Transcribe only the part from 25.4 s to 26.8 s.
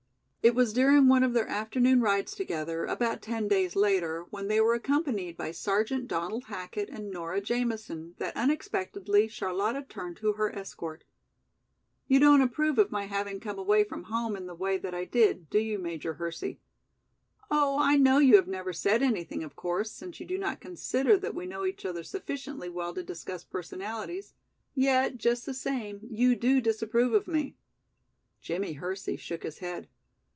the same you do